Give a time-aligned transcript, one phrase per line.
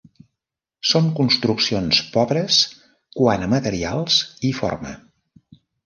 [0.91, 2.59] Són construccions pobres
[3.21, 5.01] quant a materials i forma.